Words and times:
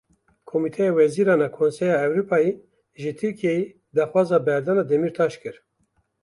Komîteya 0.49 0.91
Wezîran 0.97 1.41
a 1.47 1.49
Konseya 1.57 1.95
Ewropayê 2.05 2.51
ji 3.01 3.11
Tirkiyeyê 3.19 3.65
daxwaza 3.95 4.37
berdana 4.45 4.83
Demirtaş 4.91 5.33
kir. 5.41 5.55